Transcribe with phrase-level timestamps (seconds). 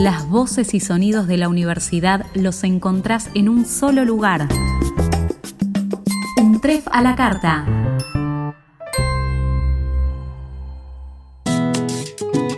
[0.00, 4.48] Las voces y sonidos de la universidad los encontrás en un solo lugar.
[6.38, 7.66] Un tref a la carta.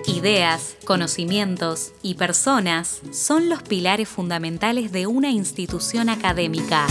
[0.07, 6.87] Ideas, conocimientos y personas son los pilares fundamentales de una institución académica.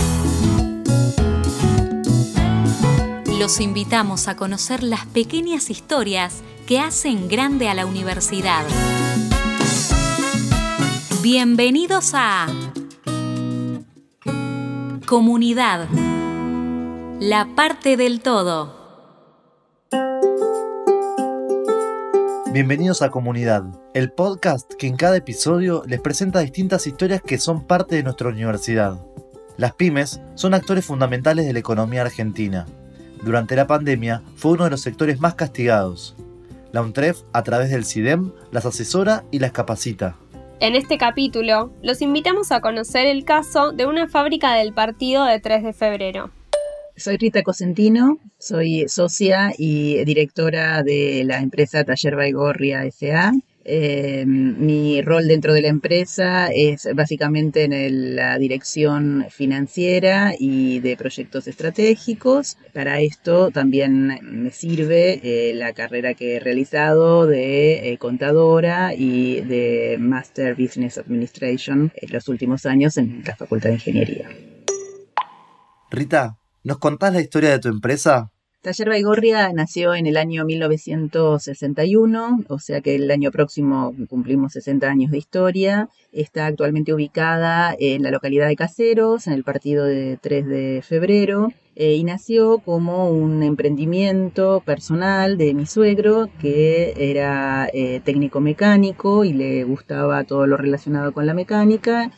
[3.40, 8.66] Los invitamos a conocer las pequeñas historias que hacen grande a la universidad.
[11.22, 12.48] Bienvenidos a
[15.06, 15.88] Comunidad,
[17.20, 18.76] la parte del todo.
[22.52, 27.68] Bienvenidos a Comunidad, el podcast que en cada episodio les presenta distintas historias que son
[27.68, 29.00] parte de nuestra universidad.
[29.58, 32.66] Las pymes son actores fundamentales de la economía argentina.
[33.24, 36.16] Durante la pandemia fue uno de los sectores más castigados.
[36.72, 40.16] La UNTREF, a través del CIDEM, las asesora y las capacita.
[40.62, 45.40] En este capítulo, los invitamos a conocer el caso de una fábrica del partido de
[45.40, 46.30] 3 de febrero.
[46.96, 53.32] Soy Rita Cosentino, soy socia y directora de la empresa Taller Baigorria S.A.
[53.64, 60.98] Eh, mi rol dentro de la empresa es básicamente en la dirección financiera y de
[60.98, 62.58] proyectos estratégicos.
[62.74, 69.42] Para esto también me sirve eh, la carrera que he realizado de eh, contadora y
[69.42, 74.30] de Master Business Administration en los últimos años en la Facultad de Ingeniería.
[75.90, 78.32] Rita, ¿Nos contás la historia de tu empresa?
[78.62, 84.88] Taller Baigorria nació en el año 1961, o sea que el año próximo cumplimos 60
[84.88, 85.90] años de historia.
[86.12, 91.52] Está actualmente ubicada en la localidad de Caseros, en el partido de 3 de febrero,
[91.76, 99.26] eh, y nació como un emprendimiento personal de mi suegro, que era eh, técnico mecánico
[99.26, 102.12] y le gustaba todo lo relacionado con la mecánica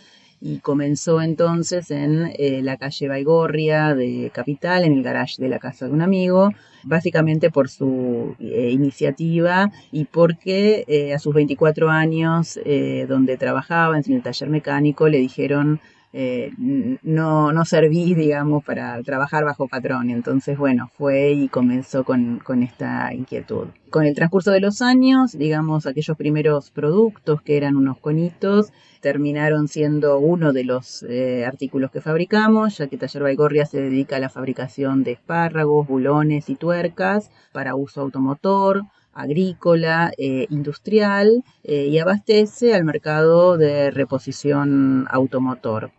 [0.45, 5.57] y comenzó entonces en eh, la calle Baigorria de Capital, en el garage de la
[5.57, 6.49] casa de un amigo,
[6.83, 12.59] básicamente por su eh, iniciativa y porque eh, a sus 24 años,
[13.07, 15.79] donde trabajaba en el taller mecánico, le dijeron
[16.15, 16.51] eh,
[17.01, 20.11] no, no serví, digamos, para trabajar bajo patrón.
[20.11, 23.69] Entonces, bueno, fue y comenzó con, esta inquietud.
[23.89, 28.71] Con el transcurso de los años, digamos, aquellos primeros productos que eran unos conitos,
[29.01, 34.17] terminaron siendo uno de los eh, artículos que fabricamos, ya que Taller Baigorria se dedica
[34.17, 41.97] a la fabricación de espárragos, bulones y tuercas para uso automotor, agrícola, eh, industrial y
[41.97, 45.91] abastece al mercado de reposición automotor.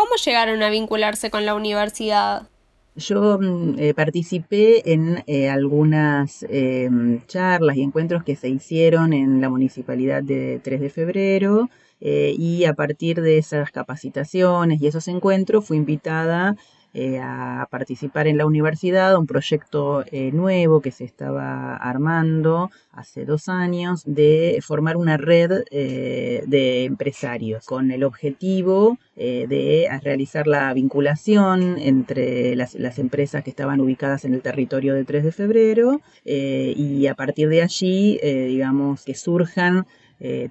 [0.00, 2.48] ¿Cómo llegaron a vincularse con la universidad?
[2.96, 9.42] Yo mm, eh, participé en eh, algunas em, charlas y encuentros que se hicieron en
[9.42, 11.68] la municipalidad de 3 de febrero
[12.00, 16.56] eh, y a partir de esas capacitaciones y esos encuentros fui invitada
[16.92, 23.24] eh, a participar en la universidad, un proyecto eh, nuevo que se estaba armando hace
[23.24, 30.72] dos años de formar una red eh, de empresarios con el objetivo de realizar la
[30.72, 37.06] vinculación entre las, empresas que estaban ubicadas en el territorio de 3 de febrero y
[37.06, 39.86] a partir de allí, digamos, que surjan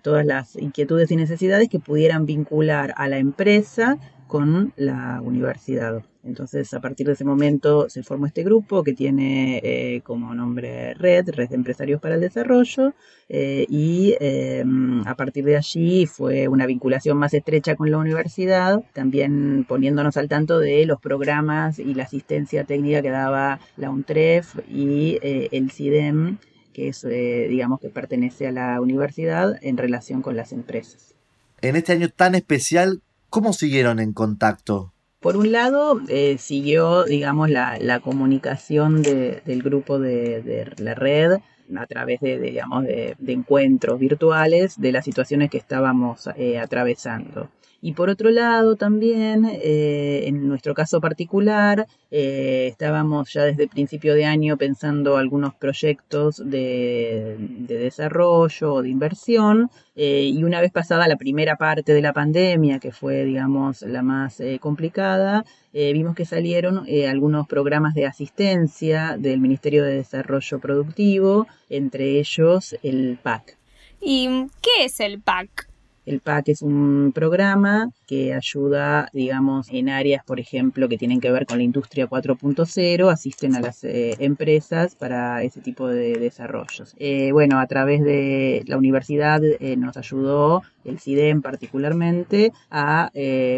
[0.04, 3.98] todas las inquietudes y necesidades que pudieran vincular a la empresa
[4.28, 6.04] con la universidad.
[6.24, 10.94] Entonces, a partir de ese momento se formó este grupo que tiene eh, como nombre
[10.96, 12.94] Red, Red de Empresarios para el Desarrollo,
[13.30, 18.84] eh, y em, a partir de allí fue una vinculación más estrecha con la universidad,
[18.92, 24.56] también poniéndonos al tanto de los programas y la asistencia técnica que daba la UNTREF
[24.70, 26.38] y eh, el CIDEM,
[26.74, 31.16] que es, digamos, que pertenece a la universidad en relación con las empresas.
[31.62, 34.94] En este año tan especial, ¿cómo siguieron en contacto?
[35.20, 41.40] Por un lado, eh, siguió, digamos, la, comunicación del grupo de, la red
[41.78, 47.50] a través de, digamos, de, encuentros virtuales de las situaciones que estábamos eh, atravesando.
[47.82, 54.16] Y por otro lado, también, eh, en nuestro caso particular, eh, estábamos ya desde principio
[54.16, 57.38] de año pensando algunos proyectos de,
[57.68, 59.70] desarrollo o de inversión.
[59.96, 64.42] Y una vez pasada la primera parte de la pandemia, que fue, digamos, la más
[64.60, 72.76] complicada, vimos que salieron algunos programas de asistencia del Ministerio de Desarrollo Productivo, entre ellos
[72.84, 73.58] el PAC.
[74.02, 75.69] ¿Y qué es el PAC?
[76.10, 81.32] El PAC es un programa que ayuda, digamos, en áreas, por ejemplo, que tienen que
[81.32, 86.96] ver con la industria 4.0, asisten a las eh, empresas para ese tipo de desarrollos.
[86.98, 93.12] Eh, bueno, a través de la universidad eh, nos ayudó, el CIDEM particularmente, a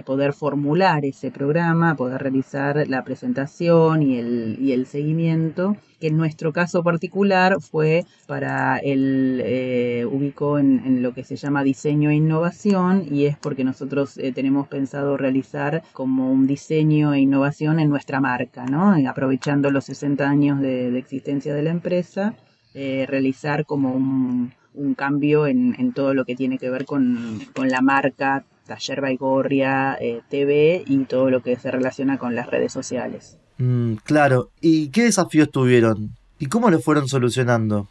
[0.06, 6.18] poder formular ese programa, poder realizar la presentación y el, y el seguimiento que en
[6.18, 12.16] nuestro caso particular fue para el eh, ubicó en, lo que se llama diseño e
[12.16, 17.90] innovación y es porque nosotros eh, tenemos pensado realizar como un diseño e innovación en
[17.90, 18.96] nuestra marca, ¿no?
[19.08, 22.36] aprovechando los 60 años de, existencia de la empresa,
[22.74, 24.54] eh, realizar como un,
[24.96, 29.98] cambio en, todo lo que tiene que ver con, la marca Taller Baigorria
[30.30, 33.38] TV y todo lo que se relaciona con las redes sociales.
[33.58, 34.50] Mm, claro.
[34.60, 36.16] ¿Y qué desafíos tuvieron?
[36.40, 37.88] ¿Y cómo lo fueron solucionando?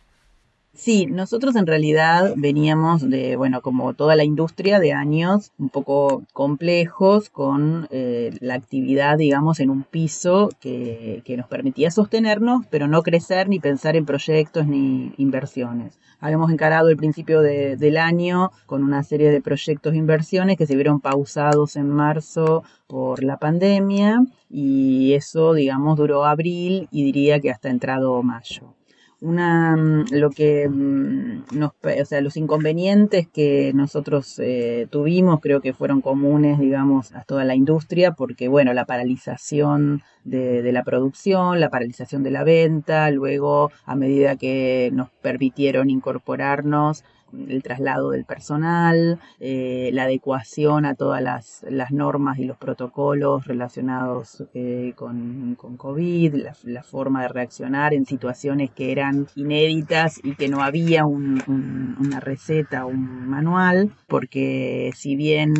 [0.80, 6.22] Sí, nosotros en realidad veníamos de, bueno, como toda la industria, de años un poco
[6.32, 12.88] complejos con eh, la actividad, digamos, en un piso que, que, nos permitía sostenernos, pero
[12.88, 15.98] no crecer ni pensar en proyectos ni inversiones.
[16.18, 20.66] Habíamos encarado el principio de, del año con una serie de proyectos e inversiones que
[20.66, 27.38] se vieron pausados en marzo por la pandemia y eso, digamos, duró abril y diría
[27.38, 28.79] que hasta entrado mayo
[29.20, 35.60] una mm, lo que mm, nos, o sea, los inconvenientes que nosotros eh, tuvimos creo
[35.60, 40.84] que fueron comunes, digamos, a toda la industria, porque bueno, la paralización de, de la
[40.84, 47.04] producción, la paralización de la venta, luego a medida que nos permitieron incorporarnos,
[47.48, 54.44] el traslado del personal, eh, la adecuación a todas las, normas y los protocolos relacionados
[54.54, 56.34] eh, con, con, COVID,
[56.64, 62.86] la, forma de reaccionar en situaciones que eran inéditas y que no había una receta,
[62.86, 65.54] un manual, porque si bien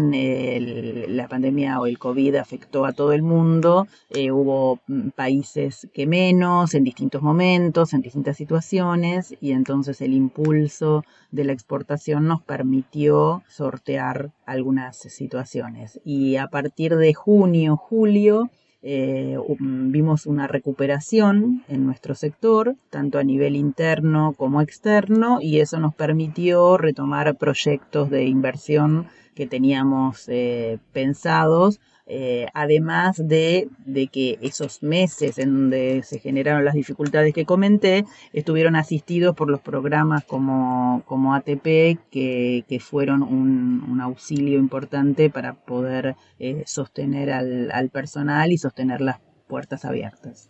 [1.09, 4.81] la pandemia o el COVID afectó a todo el mundo, eh, hubo
[5.15, 11.53] países que menos, en distintos momentos, en distintas situaciones, y entonces el impulso de la
[11.61, 16.01] exportación nos permitió sortear algunas situaciones.
[16.05, 18.51] Y a partir de junio, julio,
[18.83, 25.79] eh, vimos una recuperación en nuestro sector, tanto a nivel interno como externo, y eso
[25.79, 31.81] nos permitió retomar proyectos de inversión que teníamos eh, pensados
[32.13, 33.69] eh, además de,
[34.11, 39.61] que esos meses en donde se generaron las dificultades que comenté, estuvieron asistidos por los
[39.61, 47.91] programas como, como ATP, que, fueron un, auxilio importante para poder eh, sostener al, al
[47.91, 50.50] personal y sostener las puertas abiertas.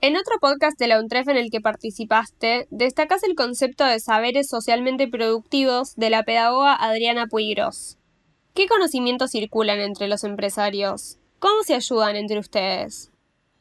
[0.00, 4.48] En otro podcast de la UNTREF en el que participaste, destacas el concepto de saberes
[4.48, 7.98] socialmente productivos de la pedagoga Adriana Puigros.
[8.54, 11.18] ¿Qué conocimientos circulan entre los empresarios?
[11.40, 13.10] ¿Cómo se ayudan entre ustedes?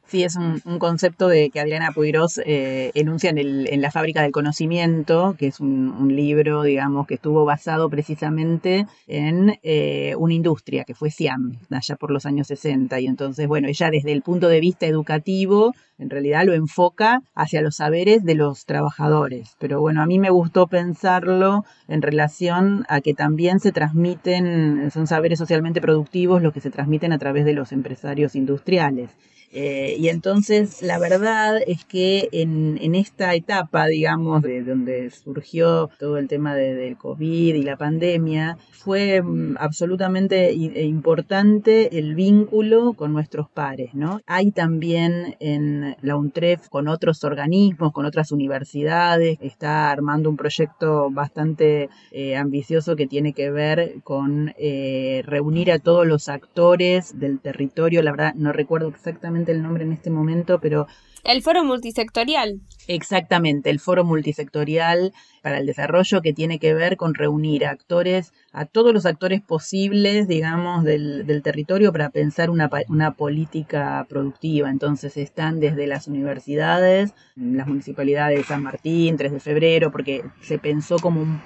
[0.05, 5.35] Sí, es un, concepto de que Adriana Puigros eh, enuncia en, La fábrica del conocimiento,
[5.37, 11.09] que es un, libro, digamos, que estuvo basado precisamente en eh, una industria, que fue
[11.09, 12.99] Siam, allá por los años 60.
[13.01, 17.61] Y entonces, bueno, ella desde el punto de vista educativo en realidad lo enfoca hacia
[17.61, 19.55] los saberes de los trabajadores.
[19.59, 25.07] Pero bueno, a mí me gustó pensarlo en relación a que también se transmiten, son
[25.07, 29.11] saberes socialmente productivos los que se transmiten a través de los empresarios industriales.
[29.51, 35.89] Eh, y entonces la verdad es que en, en, esta etapa, digamos, de donde surgió
[35.99, 42.13] todo el tema de, del COVID y la pandemia, fue mm, absolutamente e importante el
[42.13, 44.19] vínculo con nuestros pares, ¿no?
[44.27, 51.09] Hay también en la UNTREF con otros organismos, con otras universidades, está armando un proyecto
[51.11, 57.39] bastante eh, ambicioso que tiene que ver con eh, reunir a todos los actores del
[57.39, 60.87] territorio, la verdad no recuerdo exactamente el nombre en este momento, pero...
[61.23, 62.61] El foro multisectorial.
[62.87, 65.13] Exactamente, el foro multisectorial
[65.47, 69.39] para el desarrollo que tiene que ver con reunir a actores, a todos los actores
[69.41, 74.69] posibles, digamos, del, territorio para pensar una, una, política productiva.
[74.69, 80.59] Entonces están desde las universidades, las municipalidades de San Martín, 3 de febrero, porque se
[80.59, 81.41] pensó como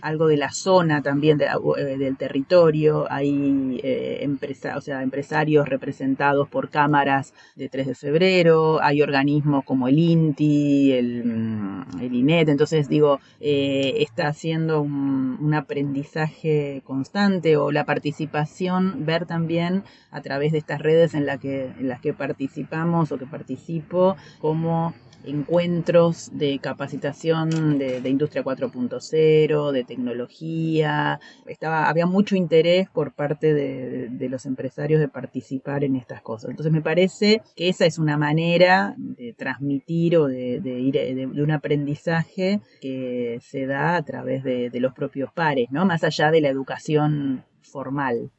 [0.00, 3.06] algo de la zona también eh, del territorio.
[3.08, 10.92] Hay eh, empresarios representados por cámaras de 3 de febrero, hay organismos como el INTI,
[10.92, 19.04] el, mm, el INET, entonces digo, eh, está haciendo un, aprendizaje constante o la participación,
[19.04, 23.18] ver también a través de estas redes en, la que, en las que participamos o
[23.18, 31.20] que participo, cómo encuentros de capacitación de, industria 4.0, de tecnología.
[31.46, 36.50] Estaba, había mucho interés por parte de, los empresarios de participar en estas cosas.
[36.50, 41.50] Entonces me parece que esa es una manera de transmitir o de, ir de, un
[41.50, 45.84] aprendizaje que se da a través de, los propios pares, ¿no?
[45.84, 48.30] Más allá de la educación formal.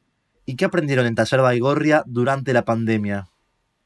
[0.46, 3.28] ¿Y qué aprendieron en Taller Baigorria durante la pandemia?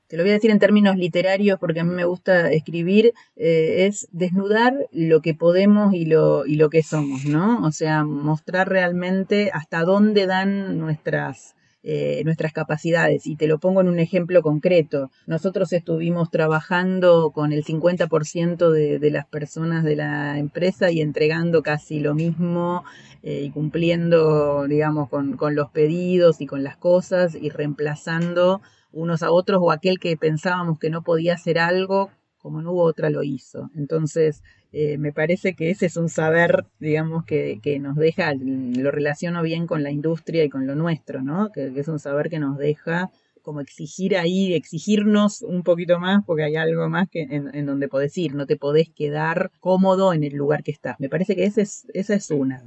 [0.10, 3.86] te lo voy a decir en términos literarios porque a mí me gusta escribir, eh,
[3.86, 7.64] es desnudar lo que podemos y lo, y lo que somos, ¿no?
[7.64, 13.26] O sea, mostrar realmente hasta dónde dan nuestras, eh, nuestras capacidades.
[13.26, 15.12] Y te lo pongo en un ejemplo concreto.
[15.28, 21.64] Nosotros estuvimos trabajando con el 50% de, de, las personas de la empresa y entregando
[21.64, 22.84] casi lo mismo
[23.24, 29.24] eh, y cumpliendo, digamos, con, con los pedidos y con las cosas y reemplazando unos
[29.24, 32.10] a otros o aquel que pensábamos que no podía hacer algo,
[32.40, 33.70] como no hubo otra, lo hizo.
[33.76, 38.92] Entonces, eh, me parece que ese es un saber, digamos, que, que, nos deja, lo
[38.92, 41.52] relaciono bien con la industria y con lo nuestro, ¿no?
[41.52, 43.10] Que, es un saber que nos deja
[43.42, 48.16] como exigir ahí, exigirnos un poquito más, porque hay algo más que en, donde podés
[48.18, 51.00] ir, no te podés quedar cómodo en el lugar que estás.
[51.00, 52.64] Me parece que ese es, esa es una.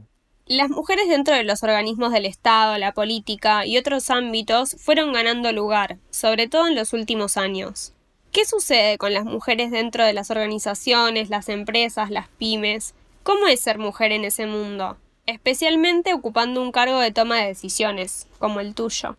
[0.47, 5.53] Las mujeres dentro de los organismos del Estado, la política y otros ámbitos fueron ganando
[5.53, 7.95] lugar, sobre todo en los últimos años.
[8.33, 12.95] ¿Qué sucede con las mujeres dentro de las organizaciones, las empresas, las pymes?
[13.23, 14.97] ¿Cómo es ser mujer en ese mundo?
[15.27, 19.19] Especialmente ocupando un cargo de toma de decisiones, como el tuyo.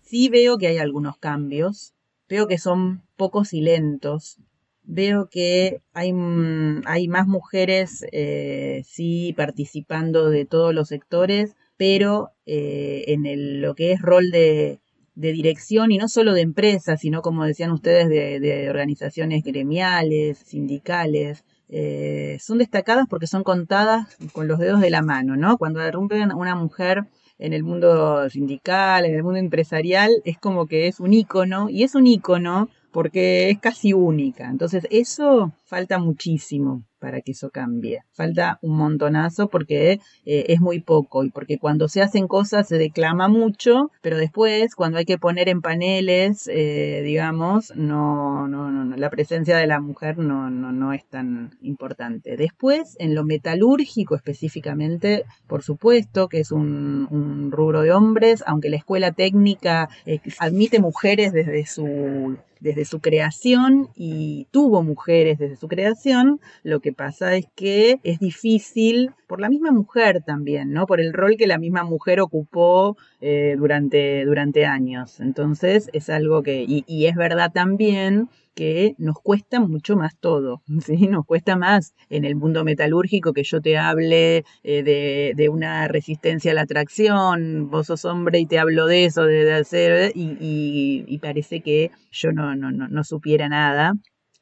[0.00, 1.92] Sí veo que hay algunos cambios,
[2.26, 4.38] veo que son pocos y lentos,
[4.82, 12.30] veo que hay, mm, hay más mujeres, eh, sí, participando de todos los sectores, pero
[12.46, 14.80] eh, en lo que es rol de,
[15.18, 22.38] dirección y no solo de empresas, sino como decían ustedes, de, organizaciones gremiales, sindicales, eh,
[22.40, 25.58] son destacadas porque son contadas con los dedos de la mano, ¿no?
[25.58, 27.04] Cuando derrumben una mujer
[27.38, 31.82] en el mundo sindical, en el mundo empresarial, es como que es un ícono, y
[31.82, 34.48] es un ícono porque es casi única.
[34.48, 38.00] Entonces eso falta muchísimo para que eso cambie.
[38.12, 42.78] Falta un montonazo porque eh, es muy poco y porque cuando se hacen cosas se
[42.78, 48.96] declama mucho, pero después cuando hay que poner en paneles, eh, digamos, no, no, no,
[48.96, 52.36] la presencia de la mujer no, no, no es tan importante.
[52.36, 58.70] Después, en lo metalúrgico específicamente, por supuesto que es un, un rubro de hombres, aunque
[58.70, 65.56] la escuela técnica eh, admite mujeres desde su desde su creación y tuvo mujeres desde
[65.56, 70.86] su creación, lo que pasa es que es difícil por la misma mujer también, ¿no?
[70.86, 75.20] Por el rol que la misma mujer ocupó eh, durante, durante años.
[75.20, 80.62] Entonces es algo que, y, y es verdad también que nos cuesta mucho más todo,
[80.84, 81.06] ¿sí?
[81.06, 86.50] Nos cuesta más en el mundo metalúrgico que yo te hable eh, de, una resistencia
[86.50, 91.60] a la tracción, vos sos hombre y te hablo de eso, de, hacer, y, parece
[91.60, 93.94] que yo no, no, no supiera nada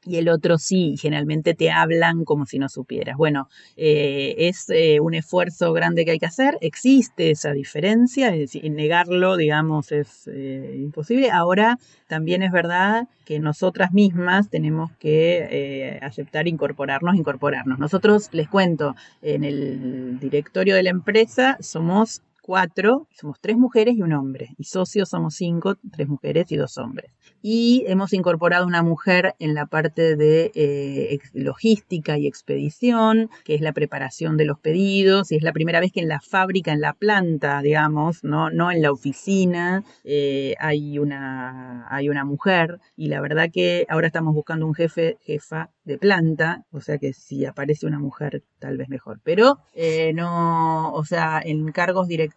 [0.05, 3.17] y el otro sí, generalmente te hablan como si no supieras.
[3.17, 8.39] Bueno, eh, es eh, un esfuerzo grande que hay que hacer, existe esa diferencia, es
[8.39, 11.31] decir, negarlo, digamos, es eh, imposible.
[11.31, 11.77] Ahora
[12.07, 17.77] también es verdad que nosotras mismas tenemos que aceptar incorporarnos, incorporarnos.
[17.77, 24.01] Nosotros, les cuento, en el directorio de la empresa somos cuatro, somos tres mujeres y
[24.01, 27.11] un hombre, y socios somos cinco, tres mujeres y dos hombres.
[27.41, 33.59] Y hemos incorporado una mujer en la parte de eh, logística y expedición, que es
[33.59, 36.79] la preparación de los pedidos, y es la primera vez que en la fábrica, en
[36.79, 43.19] la planta, digamos, no, en la oficina, eh, hay, una, hay una mujer, y la
[43.19, 47.87] verdad que ahora estamos buscando un jefe, jefa de planta, o sea que si aparece
[47.87, 49.19] una mujer, tal vez mejor.
[49.23, 52.36] Pero eh, no, o sea, en cargos directivos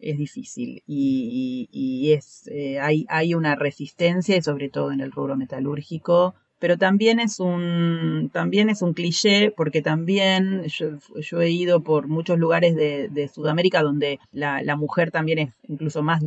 [0.00, 5.36] es difícil y, es, eh, hay, hay una resistencia, y sobre todo en el rubro
[5.36, 12.06] metalúrgico, pero también es un, también es un cliché, porque también yo, he ido por
[12.06, 16.22] muchos lugares de, Sudamérica donde la, la, mujer también es incluso más,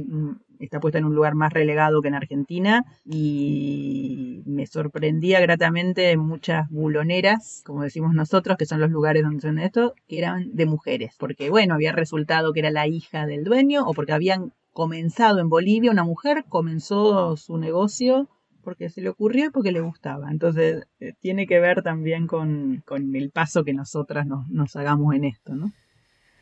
[0.59, 6.69] está puesta en un lugar más relegado que en Argentina y me sorprendía gratamente muchas
[6.69, 11.15] buloneras, como decimos nosotros, que son los lugares donde son esto, que eran de mujeres,
[11.17, 15.47] porque bueno, había resultado que era la hija del dueño o porque habían comenzado en
[15.47, 18.27] Bolivia, una mujer comenzó su negocio
[18.65, 20.29] porque se le ocurrió y porque le gustaba.
[20.29, 25.23] Entonces, eh, tiene que ver también con, el paso que nosotras nos, nos hagamos en
[25.23, 25.71] esto, ¿no?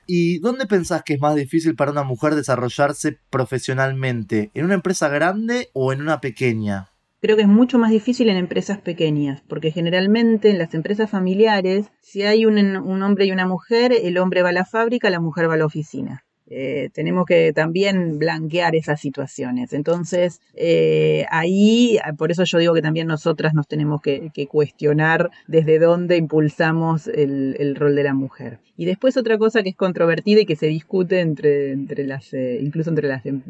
[0.08, 4.50] ¿Y dónde pensás que es más difícil para una mujer desarrollarse profesionalmente?
[4.54, 6.90] ¿En una empresa grande o en una pequeña?
[7.22, 11.86] Creo que es mucho más difícil en empresas pequeñas, porque generalmente en las empresas familiares,
[12.02, 15.22] si hay un, un hombre y una mujer, el hombre va a la fábrica, la
[15.22, 16.26] mujer va a la oficina.
[16.56, 19.74] Eh, tenemos que también blanquear esas situaciones.
[19.74, 25.80] Entonces, eh, ahí, por eso yo digo que también nosotras nos tenemos que, cuestionar desde
[25.80, 28.60] dónde impulsamos el, rol de la mujer.
[28.78, 32.60] Y después otra cosa que es controvertida y que se discute entre, entre las, eh,
[32.62, 33.42] incluso entre las em,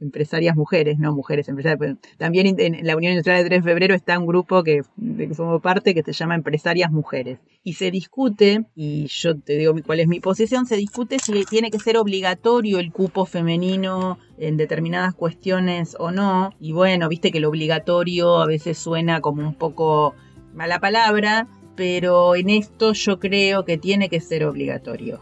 [0.00, 1.96] empresarias mujeres, no mujeres empresarias.
[2.16, 5.34] También en la Unión Industrial de 3 de Febrero está un grupo que, de que
[5.34, 7.38] somos parte que se llama Empresarias Mujeres.
[7.64, 11.70] Y se discute, y yo te digo cuál es mi posición, se discute si tiene
[11.70, 16.52] que ser obligatorio el cupo femenino en determinadas cuestiones o no.
[16.60, 20.14] Y bueno, viste que lo obligatorio a veces suena como un poco
[20.54, 25.20] mala palabra, pero en esto yo creo que tiene que ser obligatorio.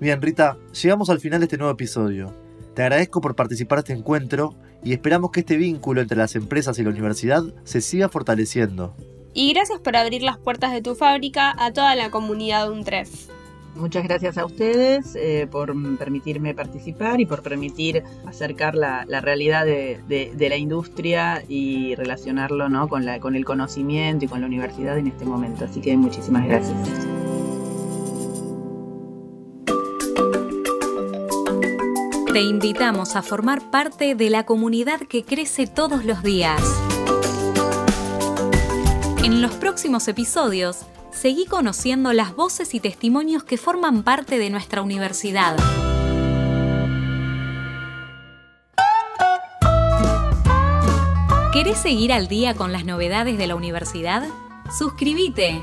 [0.00, 2.32] Bien, Rita, llegamos al final de este nuevo episodio.
[2.74, 4.54] Te agradezco por participar de este encuentro
[4.84, 8.94] y esperamos que este vínculo entre las empresas y la universidad se siga fortaleciendo.
[9.34, 13.28] Y gracias por abrir las puertas de tu fábrica a toda la comunidad UNTREF.
[13.78, 20.36] Muchas gracias a ustedes eh, por permitirme participar y por permitir acercar la, realidad de,
[20.36, 22.88] la industria y relacionarlo ¿no?
[22.88, 25.64] con, la, con el conocimiento y con la universidad en este momento.
[25.64, 26.76] Así que muchísimas gracias.
[32.32, 36.60] Te invitamos a formar parte de la comunidad que crece todos los días.
[39.22, 44.82] En los próximos episodios seguí conociendo las voces y testimonios que forman parte de nuestra
[44.82, 45.56] universidad.
[51.52, 54.22] ¿Querés seguir al día con las novedades de la universidad?
[54.76, 55.60] Suscríbete.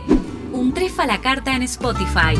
[0.52, 2.36] Un trefa la carta en Spotify.